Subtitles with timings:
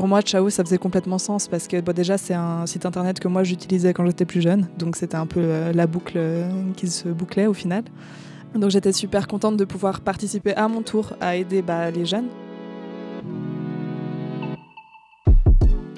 [0.00, 3.28] pour moi, Ciao, ça faisait complètement sens parce que déjà, c'est un site internet que
[3.28, 6.88] moi j'utilisais quand j'étais plus jeune, donc c'était un peu euh, la boucle euh, qui
[6.88, 7.84] se bouclait au final.
[8.54, 12.28] Donc j'étais super contente de pouvoir participer à mon tour à aider bah, les jeunes.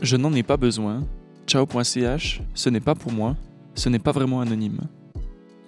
[0.02, 1.04] Je n'en ai pas besoin.
[1.46, 3.36] Ciao.ch, ce n'est pas pour moi,
[3.76, 4.80] ce n'est pas vraiment anonyme.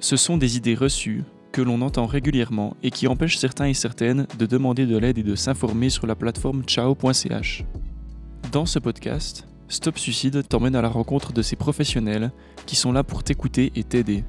[0.01, 4.27] Ce sont des idées reçues que l'on entend régulièrement et qui empêchent certains et certaines
[4.37, 7.65] de demander de l'aide et de s'informer sur la plateforme ciao.ch.
[8.55, 12.31] Dans ce podcast, Stop Suicide t'emmène à la rencontre de ces professionnels
[12.67, 14.23] qui sont là pour t'écouter et t'aider.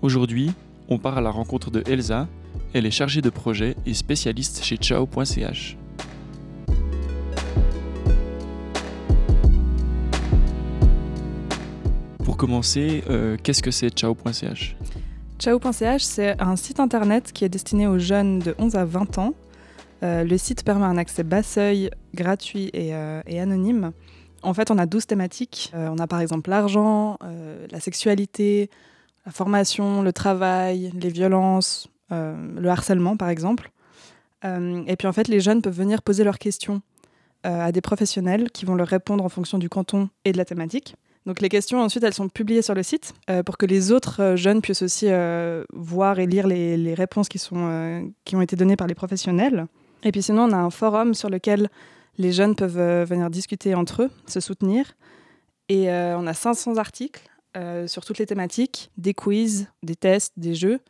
[0.00, 0.52] Aujourd'hui,
[0.88, 2.28] on part à la rencontre de Elsa,
[2.72, 5.76] elle est chargée de projet et spécialiste chez ciao.ch.
[12.24, 14.76] Pour commencer, euh, qu'est-ce que c'est ciao.ch
[15.38, 19.34] Ciao.ch, c'est un site internet qui est destiné aux jeunes de 11 à 20 ans.
[20.02, 23.92] Euh, le site permet un accès bas seuil, gratuit et, euh, et, anonyme.
[24.42, 25.72] En fait, on a 12 thématiques.
[25.74, 27.18] Euh, on a par exemple l'argent,
[27.70, 28.70] la sexualité,
[29.26, 33.70] la formation, le travail, les violences, le harcèlement par exemple.
[34.44, 36.80] et puis en fait, les jeunes peuvent venir poser leurs questions
[37.42, 40.94] à des professionnels qui vont leur répondre en fonction du canton et de la thématique.
[41.26, 44.62] Donc les questions, ensuite, elles sont publiées sur le site pour que les autres jeunes
[44.62, 45.08] puissent aussi
[45.74, 49.66] voir et lire les, les réponses qui, sont, qui ont été données par les professionnels.
[50.04, 51.68] Et puis sinon, on a un forum sur lequel
[52.18, 54.92] les jeunes peuvent venir discuter entre eux, se soutenir.
[55.68, 57.22] Et on a 500 articles
[57.86, 60.80] sur toutes les thématiques, des quiz, des tests, des jeux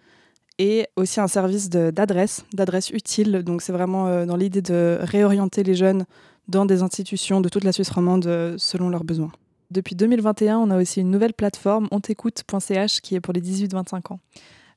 [0.59, 3.43] et aussi un service d'adresse, d'adresse utile.
[3.45, 6.05] Donc c'est vraiment dans l'idée de réorienter les jeunes
[6.49, 9.33] dans des institutions de toute la Suisse romande selon leurs besoins.
[9.71, 14.21] Depuis 2021, on a aussi une nouvelle plateforme, ontécoute.ch, qui est pour les 18-25 ans.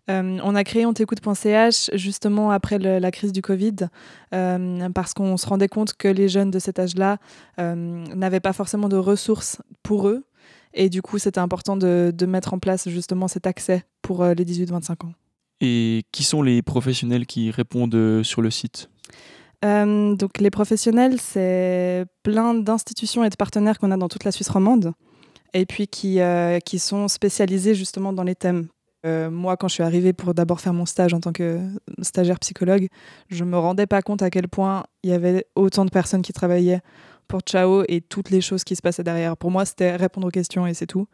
[0.09, 3.75] Euh, on a créé ontécoute.ch justement après le, la crise du Covid,
[4.33, 7.17] euh, parce qu'on se rendait compte que les jeunes de cet âge-là
[7.59, 10.26] euh, n'avaient pas forcément de ressources pour eux.
[10.73, 14.45] Et du coup, c'était important de, de, mettre en place justement cet accès pour les
[14.45, 15.14] 18-25 ans.
[15.59, 18.89] Et qui sont les professionnels qui répondent sur le site?
[19.64, 24.49] Donc les professionnels, c'est plein d'institutions et de partenaires qu'on a dans toute la Suisse
[24.49, 24.93] romande
[25.53, 28.67] et puis qui, euh, qui sont spécialisés justement dans les thèmes.
[29.06, 31.60] Euh, moi, quand je suis arrivée pour d'abord faire mon stage en tant que
[32.02, 32.88] stagiaire psychologue,
[33.30, 36.34] je me rendais pas compte à quel point il y avait autant de personnes qui
[36.34, 36.82] travaillaient
[37.28, 39.38] pour Chao et toutes les choses qui se passaient derrière.
[39.38, 41.08] Pour moi, c'était répondre aux questions et c'est tout.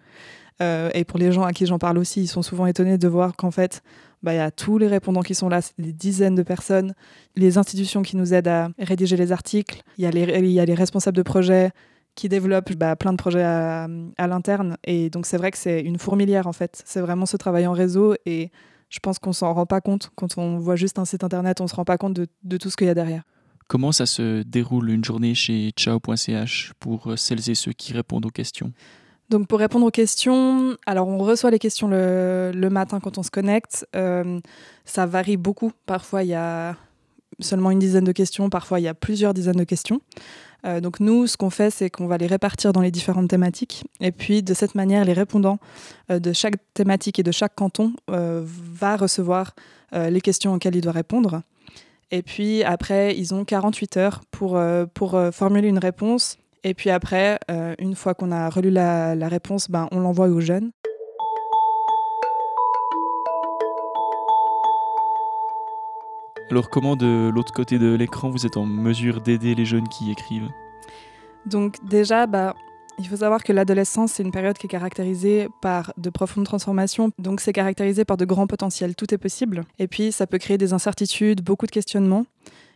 [0.62, 3.08] Euh, et pour les gens à qui j'en parle aussi, ils sont souvent étonnés de
[3.08, 3.84] voir qu'en fait,
[4.24, 6.96] bah, y a tous les répondants qui sont là, des dizaines de personnes,
[7.36, 11.16] les institutions qui nous aident à rédiger les articles, il y, y, a les responsables
[11.16, 11.72] de projets
[12.18, 14.76] qui développent bah, plein de projets à, à l'interne.
[14.84, 16.82] Et donc c'est vrai que c'est une fourmilière en fait.
[16.84, 18.52] C'est vraiment ce travail en réseau et
[18.90, 20.10] je pense qu'on s'en rend pas compte.
[20.16, 22.70] Quand on voit juste un site internet, on se rend pas compte de, de tout
[22.70, 23.22] ce qu'il y a derrière.
[23.68, 28.32] Comment ça se déroule une journée chez ciao.ch pour celles et ceux qui répondent aux
[28.32, 28.74] questions?
[29.30, 33.24] Donc pour répondre aux questions, alors on reçoit les questions le, le matin quand on
[33.24, 33.86] se connecte.
[33.96, 34.40] Euh,
[34.86, 35.72] ça varie beaucoup.
[35.86, 36.78] Parfois il y a
[37.40, 40.02] seulement une dizaine de questions, parfois il y a plusieurs dizaines de questions.
[40.66, 43.84] Euh, donc nous, ce qu'on fait, c'est qu'on va les répartir dans les différentes thématiques.
[44.02, 45.60] Et puis de cette manière, les répondants
[46.12, 49.56] euh, de chaque thématique et de chaque canton euh, va recevoir
[49.94, 51.42] euh, les questions auxquelles il doit répondre.
[52.12, 54.58] Et puis après, ils ont 48 heures pour,
[54.94, 57.38] pour formuler une réponse et puis après,
[57.80, 60.72] une fois qu'on a relu la, la réponse, ben, on l'envoie aux jeunes.
[66.50, 70.12] Alors comment de l'autre côté de l'écran vous êtes en mesure d'aider les jeunes qui
[70.12, 70.50] écrivent?
[71.46, 72.56] Donc déjà, bah,
[73.00, 77.12] il faut savoir que l'adolescence, c'est une période qui est caractérisée par de profondes transformations.
[77.20, 78.96] Donc c'est caractérisé par de grands potentiels.
[78.96, 79.66] Tout est possible.
[79.78, 82.26] Et puis ça peut créer des incertitudes, beaucoup de questionnements.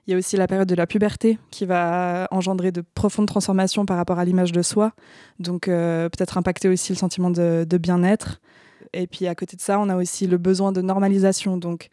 [0.06, 3.86] Il y a aussi la période de la puberté qui va engendrer de profondes transformations
[3.86, 4.94] par rapport à l'image de soi,
[5.40, 8.42] donc euh, peut-être impacter aussi le sentiment de, de bien-être.
[8.94, 11.56] Et puis à côté de ça, on a aussi le besoin de normalisation.
[11.56, 11.90] Donc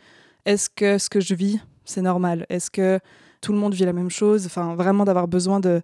[0.49, 2.47] est-ce que ce que je vis, c'est normal?
[2.49, 2.99] Est-ce que
[3.41, 4.47] tout le monde vit la même chose?
[4.47, 5.83] Enfin, vraiment d'avoir besoin de,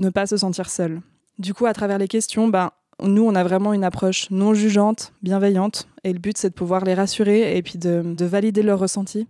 [0.00, 1.00] ne pas se sentir seul.
[1.38, 2.70] Du coup, à travers les questions, ben,
[3.02, 5.88] nous, on a vraiment une approche non jugeante, bienveillante.
[6.04, 9.28] Et le but, c'est de pouvoir les rassurer et puis de, de valider leurs ressentis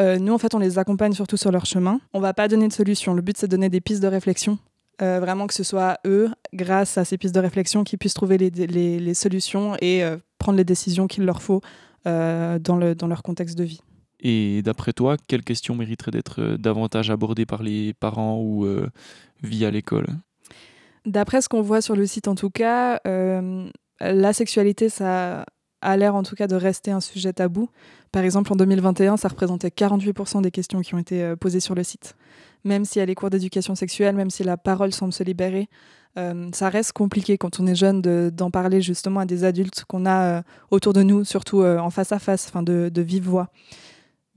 [0.00, 2.00] euh, nous, en fait, on les accompagne surtout sur leur chemin.
[2.14, 3.14] On va pas donner de solution.
[3.14, 4.58] Le but, c'est de donner des pistes de réflexion.
[5.02, 8.38] Euh, vraiment que ce soit eux, grâce à ces pistes de réflexion, qui puissent trouver
[8.38, 11.60] les, solutions et euh, prendre les décisions qu'il leur faut
[12.04, 13.80] dans, le, dans leur contexte de vie.
[14.22, 18.88] Et d'après toi, quelles questions mériteraient d'être euh, davantage abordées par les parents ou euh,
[19.42, 20.06] via l'école?
[21.04, 23.68] D'après ce qu'on voit sur le site, en tout cas, euh,
[24.00, 25.44] la sexualité, ça
[25.80, 27.68] a l'air en tout cas de rester un sujet tabou.
[28.12, 31.74] Par exemple, en 2021, ça représentait 48% des questions qui ont été euh, posées sur
[31.74, 32.14] le site.
[32.64, 35.68] Même s'il y a les cours d'éducation sexuelle, même si la parole semble se libérer,
[36.18, 40.04] euh, ça reste compliqué quand on est jeune d'en parler justement à des adultes qu'on
[40.04, 43.48] a euh, autour de nous, surtout euh, en face à face, de, de vive voix.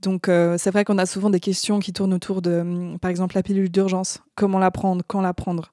[0.02, 3.34] Donc c'est vrai qu'on a souvent des questions qui tournent autour de, hum, par exemple,
[3.34, 5.72] la pilule d'urgence, comment la prendre, quand la prendre?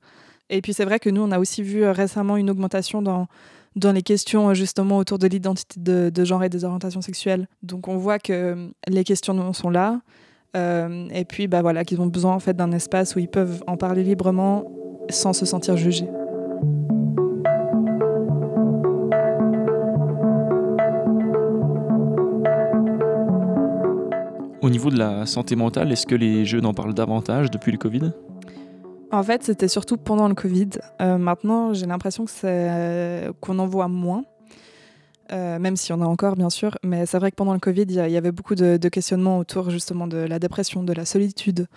[0.50, 3.28] Et puis c'est vrai que nous, on a aussi vu récemment une augmentation dans,
[3.76, 7.48] dans les questions justement autour de l'identité de, de, genre et des orientations sexuelles.
[7.64, 10.02] Donc on voit que hum, les questions sont là.
[10.56, 13.78] Et puis bah voilà qu'ils ont besoin en fait d'un espace où ils peuvent en
[13.78, 14.66] parler librement
[15.10, 16.08] sans se sentir jugé.
[24.64, 27.78] Au niveau de la santé mentale, est-ce que les jeunes en parlent davantage depuis le
[27.78, 28.14] Covid?
[29.12, 30.70] En fait, c'était surtout pendant le Covid.
[31.02, 32.24] Euh, maintenant, j'ai l'impression
[33.42, 34.24] qu'on en voit moins.
[35.32, 37.60] Euh, même s'il y en a encore bien sûr, mais c'est vrai que pendant le
[37.60, 41.68] Covid, il y, avait beaucoup de, questionnements autour justement de la dépression, de la solitude,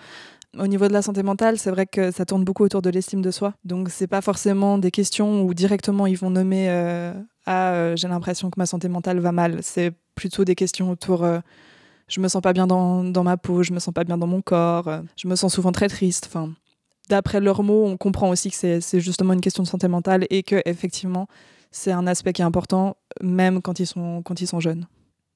[0.57, 3.21] au niveau de la santé mentale, c'est vrai que ça tourne beaucoup autour de l'estime
[3.21, 3.53] de soi.
[3.63, 7.13] Donc, c'est pas forcément des questions où directement ils vont nommer euh,
[7.45, 9.59] Ah, euh, j'ai l'impression que ma santé mentale va mal.
[9.61, 11.25] C'est plutôt des questions autour
[12.07, 14.27] Je me sens pas bien dans, dans, ma peau, je me sens pas bien dans
[14.27, 16.29] mon corps, je me sens souvent très triste.
[17.09, 20.43] D'après leurs mots, on comprend aussi que c'est justement une question de santé mentale et
[20.43, 21.27] que, effectivement,
[21.77, 24.87] c'est un aspect qui est important, même quand ils sont, quand ils sont jeunes.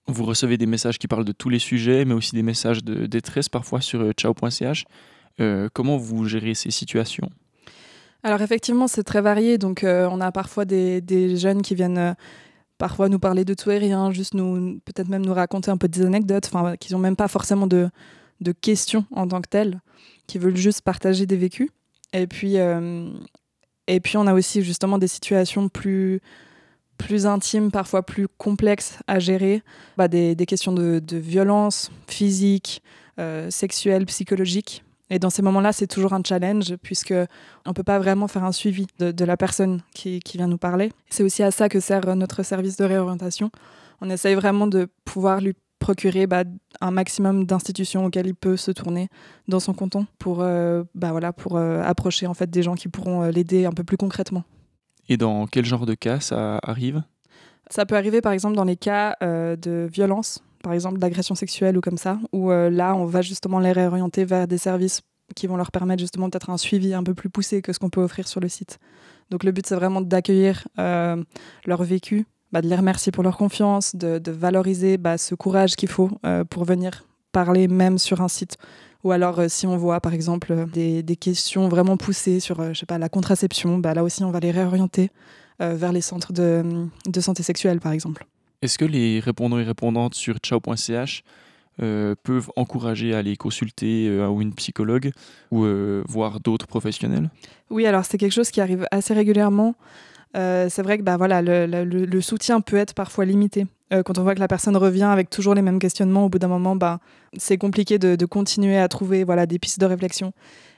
[0.07, 3.05] Vous recevez des messages qui parlent de tous les sujets, mais aussi des messages de
[3.05, 4.85] détresse parfois sur ciao.ch.
[5.39, 7.29] Euh, comment vous gérez ces situations?
[8.23, 9.57] Alors effectivement, c'est très varié.
[9.57, 12.13] Donc euh, on a parfois des, jeunes qui viennent euh,
[12.79, 15.87] parfois nous parler de tout et rien, juste nous peut-être même nous raconter un peu
[15.87, 17.89] des anecdotes, enfin qui n'ont même pas forcément de,
[18.41, 19.79] de, questions en tant que telles,
[20.25, 21.69] qui veulent juste partager des vécus.
[22.13, 22.57] Et puis
[23.87, 26.21] et puis on a aussi justement des situations plus
[26.97, 29.63] plus intimes, parfois plus complexes à gérer,
[29.97, 32.83] bah, des, questions de, violence physique,
[33.49, 37.13] sexuelle, psychologique et dans ces moments-là, c'est toujours un challenge puisque
[37.65, 40.93] on peut pas vraiment faire un suivi de, la personne qui, vient nous parler.
[41.09, 43.51] C'est aussi à ça que sert notre service de réorientation.
[43.99, 46.43] On essaye vraiment de pouvoir lui procurer bah,
[46.79, 49.09] un maximum d'institutions auxquelles il peut se tourner
[49.49, 52.87] dans son canton pour, euh, bah, voilà, pour euh, approcher en fait des gens qui
[52.87, 54.45] pourront euh, l'aider un peu plus concrètement.
[55.09, 57.03] Et dans quel genre de cas ça arrive?
[57.69, 61.81] Ça peut arriver par exemple dans les cas de violence par exemple d'agression sexuelle ou
[61.81, 65.01] comme ça, où là, on va justement les réorienter vers des services
[65.35, 67.89] qui vont leur permettre justement peut-être un suivi un peu plus poussé que ce qu'on
[67.89, 68.77] peut offrir sur le site.
[69.31, 73.95] Donc le but, c'est vraiment d'accueillir leur vécu, bah, de les remercier pour leur confiance,
[73.95, 78.57] de, valoriser bah, ce courage qu'il faut euh, pour venir parler même sur un site.
[79.03, 82.97] Ou alors, si on voit par exemple des, questions vraiment poussées sur, je sais pas,
[82.97, 85.09] la contraception, bah, là aussi, on va les réorienter
[85.59, 86.63] vers les centres de,
[87.07, 88.25] de santé sexuelle, par exemple.
[88.61, 91.23] Est-ce que les répondants et répondantes sur ciao.ch
[91.81, 95.11] euh, peuvent encourager à aller consulter euh, ou une psychologue
[95.49, 97.31] ou euh, voir d'autres professionnels?
[97.71, 99.73] Oui, alors c'est quelque chose qui arrive assez régulièrement.
[100.33, 103.67] C'est vrai que bah, voilà, le, soutien peut être parfois limité.
[104.05, 106.47] quand on voit que la personne revient avec toujours les mêmes questionnements, au bout d'un
[106.47, 106.99] moment, bah,
[107.37, 110.33] c'est compliqué de, de, continuer à trouver voilà, des pistes de réflexion.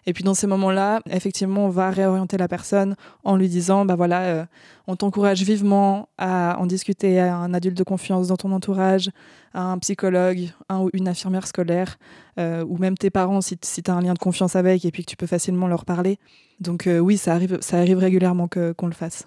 [0.05, 3.95] Et puis dans ces moments-là, effectivement, on va réorienter la personne en lui disant, bah
[3.95, 4.45] voilà, euh,
[4.87, 9.11] on t'encourage vivement à en discuter à un adulte de confiance dans ton entourage,
[9.53, 11.97] à un psychologue, un ou une infirmière scolaire,
[12.39, 14.91] euh, ou même tes parents si, si tu as un lien de confiance avec et
[14.91, 16.19] puis que tu peux facilement leur parler.
[16.59, 19.25] Donc euh, oui, ça arrive, ça arrive régulièrement qu'on le fasse.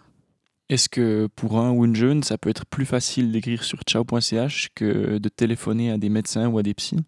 [0.69, 4.71] Est-ce que pour un ou une jeune, ça peut être plus facile d'écrire sur ciao.ch
[4.75, 7.05] que de téléphoner à des médecins ou à des psys?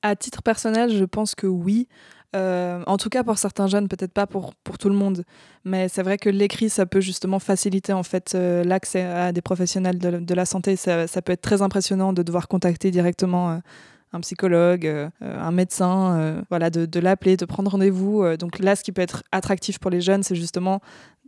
[0.00, 1.86] À titre personnel, je pense que oui.
[2.34, 5.24] Euh, en tout cas, pour certains jeunes, peut-être pas pour, pour tout le monde.
[5.64, 9.42] Mais c'est vrai que l'écrit, ça peut justement faciliter en fait euh, l'accès à des
[9.42, 10.76] professionnels de, la santé.
[10.76, 13.58] Ça, peut être très impressionnant de devoir contacter directement euh,
[14.14, 14.86] un psychologue,
[15.22, 18.36] un médecin, voilà, de, de l'appeler, de prendre rendez-vous.
[18.36, 20.82] donc là, ce qui peut être attractif pour les jeunes, c'est justement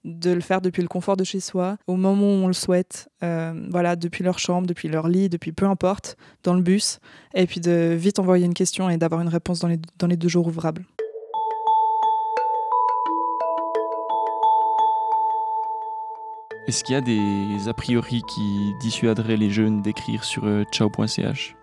[0.04, 3.08] de le faire depuis le confort de chez soi, au moment où on le souhaite,
[3.22, 7.00] euh, voilà, depuis leur chambre, depuis leur lit, depuis peu importe, dans le bus,
[7.34, 10.16] et puis de vite envoyer une question et d'avoir une réponse dans les, dans les
[10.16, 10.84] deux jours ouvrables.
[16.66, 21.54] Est-ce qu'il y a des a priori qui dissuaderaient les jeunes d'écrire sur euh, ciao.ch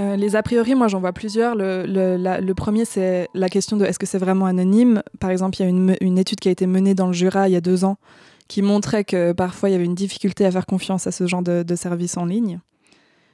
[0.00, 1.54] euh, les a priori, moi j'en vois plusieurs.
[1.54, 5.02] Le, premier, c'est la question de est-ce que c'est vraiment anonyme?
[5.20, 7.52] Par exemple, il y a une, étude qui a été menée dans le Jura il
[7.52, 7.96] y a deux ans
[8.48, 11.42] qui montrait que parfois il y avait une difficulté à faire confiance à ce genre
[11.42, 12.60] de, de service en ligne.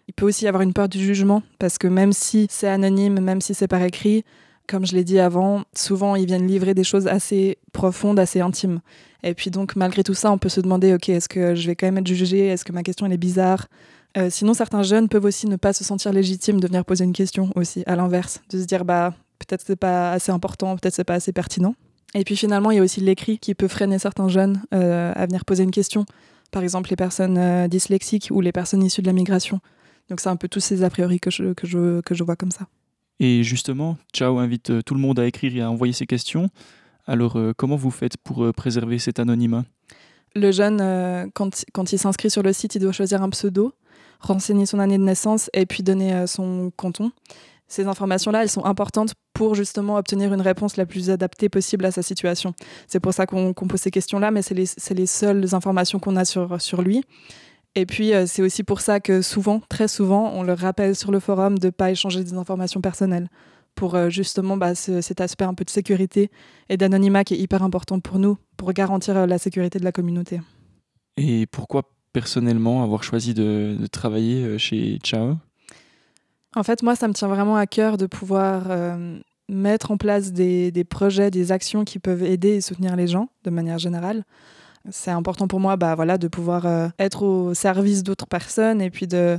[0.09, 3.21] Il peut aussi y avoir une peur du jugement parce que même si c'est anonyme,
[3.21, 4.25] même si c'est par écrit,
[4.66, 8.81] comme je l'ai dit avant, souvent ils viennent livrer des choses assez profondes, assez intimes.
[9.23, 11.76] Et puis donc malgré tout ça, on peut se demander, ok, est-ce que je vais
[11.76, 12.47] quand même être jugée?
[12.47, 13.69] Est-ce que ma question elle est bizarre?
[14.16, 17.12] Euh, sinon, certains jeunes peuvent aussi ne pas se sentir légitimes de venir poser une
[17.12, 21.04] question aussi, à l'inverse, de se dire bah peut-être c'est pas assez important, peut-être c'est
[21.04, 21.75] pas assez pertinent.
[22.14, 25.26] Et puis finalement, il y a aussi l'écrit qui peut freiner certains jeunes euh, à
[25.26, 26.04] venir poser une question.
[26.50, 29.61] Par exemple, les personnes euh, dyslexiques ou les personnes issues de la migration.
[30.11, 32.37] Donc c'est un peu tous ces a priori que je, que je, que je vois
[32.37, 32.66] comme ça.
[33.19, 36.50] Et justement, Ciao invite tout le monde à écrire et à envoyer ses questions.
[37.07, 39.64] Alors, comment vous faites pour préserver cet anonymat?
[40.35, 43.75] Le jeune, quand, quand il s'inscrit sur le site, il doit choisir un pseudo,
[44.23, 47.12] renseigner son année de naissance et puis donner son canton.
[47.73, 51.91] Ces informations-là, elles sont importantes pour justement obtenir une réponse la plus adaptée possible à
[51.91, 52.52] sa situation.
[52.87, 56.26] C'est pour ça qu'on pose ces questions-là, mais c'est les, les, seules informations qu'on a
[56.26, 57.02] sur, lui.
[57.75, 61.11] Et puis, euh, c'est aussi pour ça que souvent, très souvent, on le rappelle sur
[61.11, 63.29] le forum de ne pas échanger des informations personnelles
[63.75, 66.31] pour euh, justement bah, cet aspect un peu de sécurité
[66.69, 69.93] et d'anonymat qui est hyper important pour nous, pour garantir euh, la sécurité de la
[69.93, 70.43] communauté.
[71.17, 75.37] Et pourquoi personnellement avoir choisi de, travailler chez Chao?
[76.54, 80.33] En fait, moi, ça me tient vraiment à cœur de pouvoir euh, mettre en place
[80.33, 84.25] des, projets, des actions qui peuvent aider et soutenir les gens de manière générale.
[84.90, 88.90] C'est important pour moi bah, voilà, de pouvoir euh, être au service d'autres personnes et
[88.90, 89.38] puis de,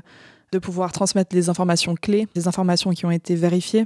[0.53, 3.85] de pouvoir transmettre des informations clés, des informations qui ont été vérifiées.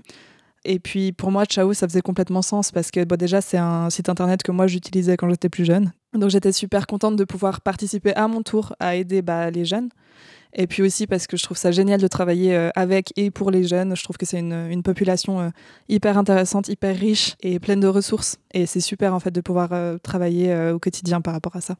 [0.67, 4.09] Et puis pour moi, Chao, ça faisait complètement sens parce que déjà, c'est un site
[4.09, 5.93] internet que moi j'utilisais quand j'étais plus jeune.
[6.13, 9.89] Donc j'étais super contente de pouvoir participer à mon tour à aider bah, les jeunes.
[10.53, 13.49] Et puis aussi parce que je trouve ça génial de travailler euh, avec et pour
[13.49, 13.95] les jeunes.
[13.95, 15.49] Je trouve que c'est une, population euh,
[15.87, 18.37] hyper intéressante, hyper riche et pleine de ressources.
[18.53, 21.77] Et c'est super en fait de pouvoir euh, travailler au quotidien par rapport à ça.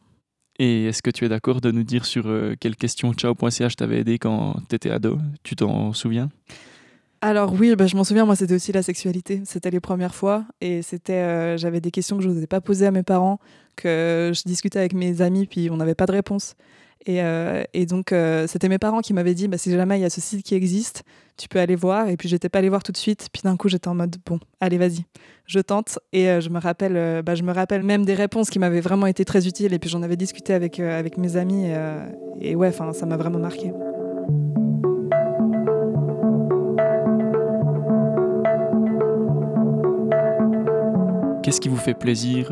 [0.60, 2.26] Et est-ce que tu es d'accord de nous dire sur
[2.60, 5.20] quelle question ciao.ch t'avait aidé quand tu étais ado?
[5.44, 6.30] Tu t'en souviens?
[7.22, 9.42] Alors oui, bah, je m'en souviens, moi c'était aussi la sexualité.
[9.46, 12.92] C'était les premières fois et c'était, j'avais des questions que je n'osais pas poser à
[12.92, 13.40] mes parents,
[13.76, 16.56] que je discutais avec mes amis puis on n'avait pas de réponse.
[17.10, 20.06] Euh, et, donc, euh, c'était mes parents qui m'avaient dit bah, si jamais il y
[20.06, 21.04] a ce site qui existe,
[21.38, 22.10] tu peux aller voir.
[22.10, 23.30] Et puis, j'étais pas allée voir tout de suite.
[23.32, 25.06] Puis d'un coup, j'étais en mode bon, allez, vas-y,
[25.46, 26.00] je tente.
[26.14, 29.08] Et euh, je, me rappelle, bah, je me rappelle même des réponses qui m'avaient vraiment
[29.08, 29.74] été très utiles.
[29.74, 30.80] Et puis, j'en avais discuté avec,
[31.18, 31.68] mes amis.
[32.42, 33.72] Et, ouais, ça m'a vraiment marqué.
[41.48, 42.52] Qu'est-ce qui vous fait plaisir,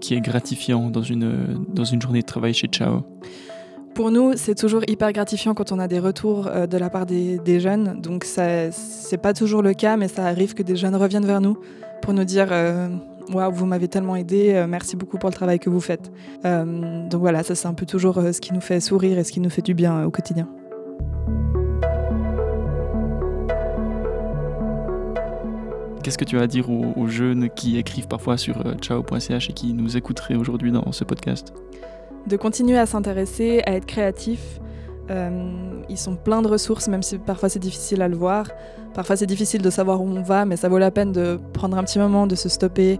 [0.00, 3.04] qui est gratifiant dans une, dans une journée de travail chez Chao?
[3.94, 7.06] Pour nous, c'est toujours hyper gratifiant quand on a des retours euh, de la part
[7.06, 8.00] des, jeunes.
[8.00, 8.70] Donc, ce
[9.12, 11.58] n'est pas toujours le cas, mais ça arrive que des jeunes reviennent vers nous
[12.02, 12.88] pour nous dire euh,
[13.32, 16.10] Waouh, vous m'avez tellement aidé, euh, merci beaucoup pour le travail que vous faites.
[16.42, 19.38] donc, voilà, ça, c'est un peu toujours ce qui nous fait sourire et ce qui
[19.38, 20.48] nous fait du bien au quotidien.
[26.08, 29.74] Qu'est-ce que tu as à dire aux, jeunes qui écrivent parfois sur ciao.ch et qui
[29.74, 31.52] nous écouteraient aujourd'hui dans ce podcast?
[32.26, 34.58] De continuer à s'intéresser, à être créatif.
[35.10, 38.46] Euh, ils sont pleins de ressources, même si parfois c'est difficile à le voir.
[38.94, 41.76] Parfois c'est difficile de savoir où on va, mais ça vaut la peine de prendre
[41.76, 42.98] un petit moment, de se stopper,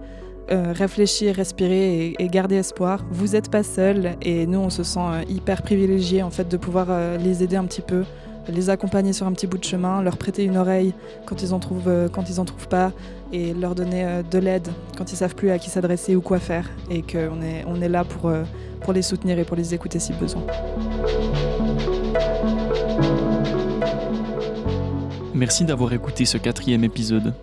[0.50, 3.06] euh, réfléchir, respirer et, garder espoir.
[3.10, 6.58] Vous n'êtes pas seul et nous on se sent euh, hyper privilégiés en fait de
[6.58, 6.88] pouvoir
[7.18, 8.04] les aider un petit peu,
[8.48, 10.94] les accompagner sur un petit bout de chemin, leur prêter une oreille
[11.26, 12.92] quand ils en trouvent, trouvent pas
[13.32, 16.68] et leur donner de l'aide quand ils savent plus à qui s'adresser ou quoi faire
[16.90, 18.32] et qu'on est, on est là pour
[18.80, 20.42] pour les soutenir et pour les écouter si besoin.
[25.34, 27.34] Merci d'avoir écouté ce quatrième épisode.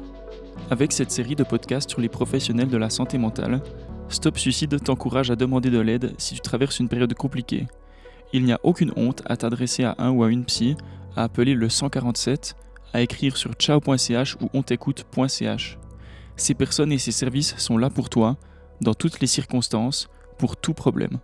[0.70, 3.62] Avec cette série de podcasts sur les professionnels de la santé mentale,
[4.10, 7.68] Stop Suicide t'encourage à demander de l'aide si tu traverses une période compliquée.
[8.34, 10.76] Il n'y a aucune honte à t'adresser à un ou à une psy,
[11.16, 12.56] à appeler le 147,
[12.94, 15.78] à écrire sur ciao.ch ou ontécoute.ch.
[16.36, 18.38] Ces personnes et ces services sont là pour toi,
[18.82, 21.20] dans toutes les circonstances, pour tout problème.